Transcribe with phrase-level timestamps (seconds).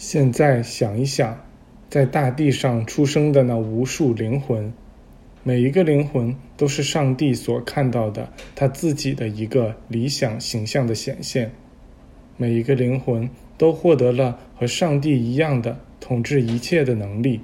[0.00, 1.44] 现在想一想，
[1.90, 4.72] 在大地上出生的那无数灵魂，
[5.42, 11.52] 每一个灵魂都是上帝所看到的他自己的一个理想形象的显现。
[12.38, 13.28] 每一个灵魂
[13.58, 17.42] 都获得了和上帝一样的统治一切的能力。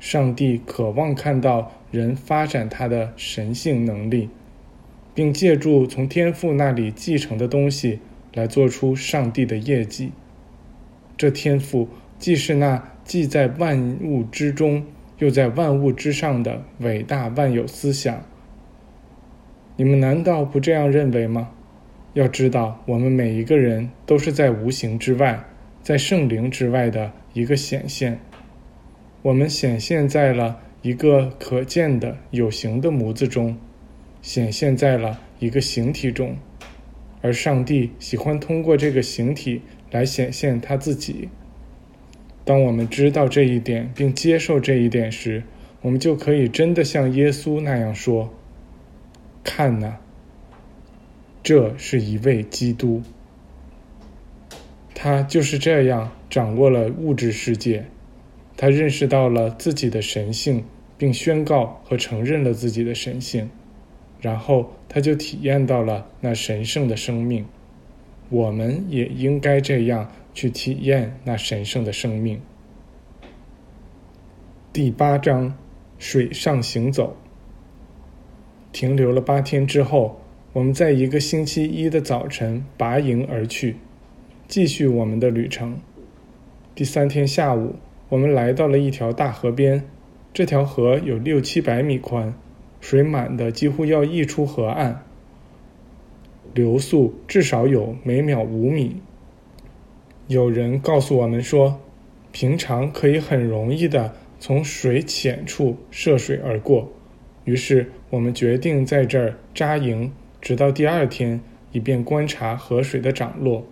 [0.00, 4.30] 上帝渴望看到人发展他的神性能力，
[5.14, 7.98] 并借助从天父那里继承的东西
[8.32, 10.12] 来做出上帝的业绩。
[11.18, 14.86] 这天赋既是那既在万物之中，
[15.18, 18.24] 又在万物之上的伟大万有思想。
[19.76, 21.50] 你们难道不这样认为吗？
[22.14, 25.44] 要知道，我们每一个人都是在无形之外，
[25.82, 28.20] 在圣灵之外的一个显现。
[29.22, 33.56] 我们显现在了一个可见的有形的模子中，
[34.22, 36.36] 显现在了一个形体中，
[37.22, 39.62] 而上帝喜欢通过这个形体。
[39.90, 41.28] 来显现他自己。
[42.44, 45.42] 当我们知道这一点并接受这一点时，
[45.82, 48.32] 我们就可以真的像耶稣那样说
[49.44, 49.98] ：“看呐，
[51.42, 53.02] 这是一位基督。
[54.94, 57.84] 他就是这样掌握了物质世界，
[58.56, 60.64] 他认识到了自己的神性，
[60.96, 63.50] 并宣告和承认了自己的神性，
[64.20, 67.44] 然后他就体验到了那神圣的生命。”
[68.30, 72.40] 我们也应该这样去体验那神圣的生命。
[74.72, 75.56] 第八章，
[75.98, 77.16] 水上行走。
[78.70, 80.20] 停留了八天之后，
[80.52, 83.76] 我们在一个星期一的早晨拔营而去，
[84.46, 85.78] 继续我们的旅程。
[86.74, 87.76] 第三天下午，
[88.10, 89.88] 我们来到了一条大河边，
[90.34, 92.34] 这条河有六七百米宽，
[92.78, 95.02] 水满的几乎要溢出河岸。
[96.54, 99.00] 流速至少有每秒五米。
[100.26, 101.80] 有人告诉我们说，
[102.32, 106.92] 平常可以很容易的从水浅处涉水而过。
[107.44, 111.40] 于是我们决定在这儿扎营，直到第二天，
[111.72, 113.64] 以便观察河水的涨落。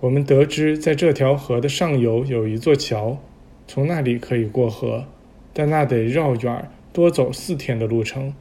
[0.00, 3.18] 我们得知，在这条河的上游有一座桥，
[3.66, 5.06] 从那里可以过河，
[5.52, 8.34] 但那得绕远，多走四天的路程，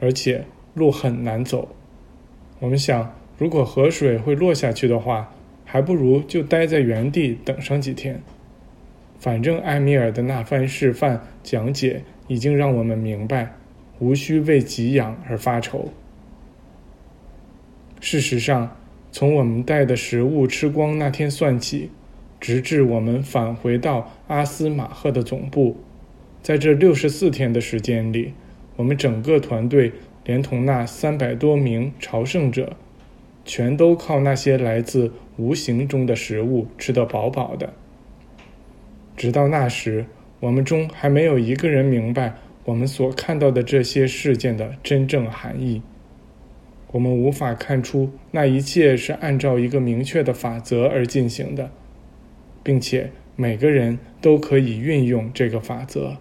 [0.00, 1.75] 而且路很难走。
[2.58, 5.32] 我们想，如果河水会落下去的话，
[5.64, 8.22] 还不如就待在原地等上几天。
[9.18, 13.54] 反正埃米尔的那番示范讲解已经让我们明白，
[13.98, 15.90] 无需为给养而发愁。
[18.00, 18.76] 事实上，
[19.10, 21.90] 从我们带的食物吃光那天算起，
[22.40, 25.76] 直至我们返回到阿斯马赫的总部，
[26.42, 28.32] 在这六十四天的时间里，
[28.76, 29.92] 我们整个团队。
[30.26, 32.72] 连同那三百多名朝圣者，
[33.44, 37.72] 全都靠那些来自无形中的食物吃得饱饱的。
[39.16, 40.04] 直到那时，
[40.40, 42.34] 我们中还没有一个人明白
[42.64, 45.80] 我们所看到的这些事件的真正含义。
[46.88, 51.70] 我们无法看出那一切是按照一个明确的法则而进行的，
[52.64, 56.16] 并且每个人都可以运用这个法则。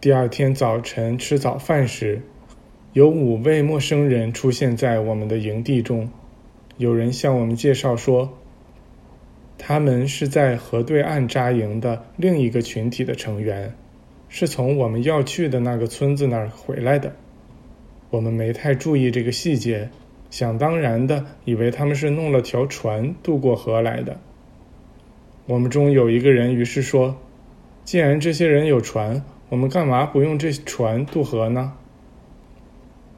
[0.00, 2.22] 第二天早晨吃早饭时，
[2.94, 6.08] 有五位陌生人出现在我们的营地中。
[6.78, 8.38] 有人向我们介绍说，
[9.58, 13.74] 他们是在河对岸扎营的另一个群体的成员，
[14.30, 17.12] 是从我们要去的那个村子那儿回来的。
[18.08, 19.90] 我们没太注意这个细节，
[20.30, 24.18] 想当然的以为他们是弄了条船渡过河来的。
[25.44, 27.18] 我们中有一个人于是说
[27.84, 31.72] ：“既然这些人有船。”我们干嘛不用这船渡河呢？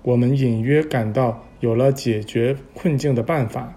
[0.01, 3.75] 我们隐约感到有了解决困境的办法，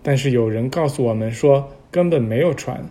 [0.00, 2.88] 但是有人告诉我们说根本没有船，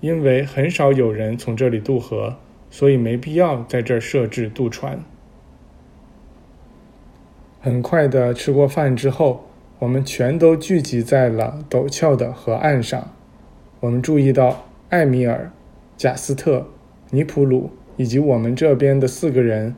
[0.00, 2.34] 因为很少有人从这里渡河，
[2.70, 4.98] 所以没必要在这儿设置渡船。
[7.60, 9.44] 很快的吃过饭之后，
[9.78, 13.12] 我们全都聚集在了陡峭的河岸上。
[13.80, 15.52] 我们注意到艾米尔、
[15.98, 16.66] 贾斯特、
[17.10, 17.70] 尼普鲁。
[18.02, 19.76] 以及我们这边的四个人，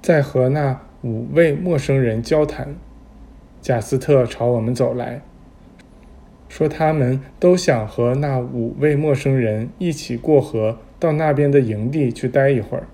[0.00, 2.74] 在和那五位陌生人交谈。
[3.60, 5.20] 贾斯特朝我们走来，
[6.48, 12.84] 说他们都想和那五位陌生人一起过河，到那边的营地去待一会儿。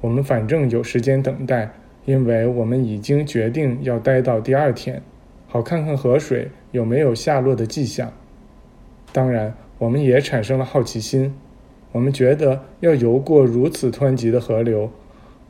[0.00, 1.72] 我们反正有时间等待，
[2.04, 5.02] 因为我们已经决定要待到第二天，
[5.48, 8.12] 好看看河水有没有下落的迹象。
[9.12, 11.34] 当然，我们也产生了好奇心。
[11.92, 14.90] 我们觉得要游过如此湍急的河流，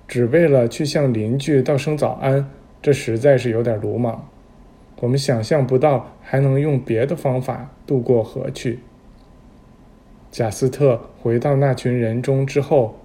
[0.08, 2.50] 只为了去向邻居道声早安，
[2.80, 4.28] 这实在是有点鲁莽。
[5.00, 8.80] 我们想象不到还能用别的方法渡过河去。
[10.30, 12.98] 贾斯特回到那群人中之后，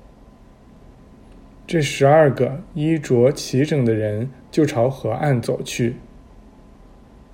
[1.66, 5.96] 这十二个衣着齐整的人就朝河岸走去，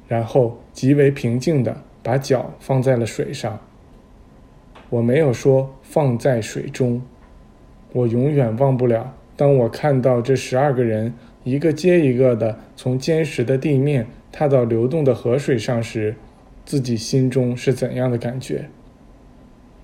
[0.07, 3.59] 然后极为平静地把脚放在了水上。
[4.91, 7.01] 我没有说放在水中，
[7.93, 9.15] 我永远忘不了。
[9.37, 11.13] 当我看到这十二个人
[11.45, 16.13] 一个接一个的从坚实的地面踏到流动的河水上时，
[16.65, 18.65] 自己心中是怎样的感觉？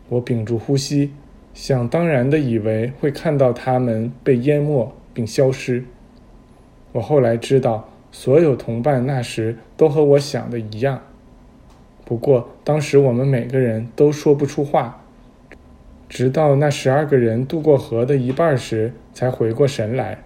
[0.09, 1.12] 我屏住呼吸，
[1.54, 5.86] 想当然的以为会看到他们被淹没并消失。
[6.92, 11.01] 我后来知道，所有同伴那时都和我想的一样。
[12.07, 15.04] 不过，当时我们每个人都说不出话，
[16.07, 20.24] 直到那十二个人渡过河的一半时，才回过神来，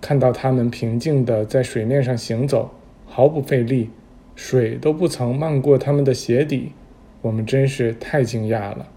[0.00, 2.72] 看到他们平静地在水面上行走，
[3.06, 3.90] 毫不费力，
[4.34, 6.72] 水都不曾漫过他们的鞋底，
[7.22, 8.88] 我们真是太惊讶了。